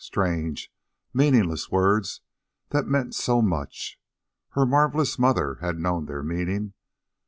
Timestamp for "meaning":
6.23-6.73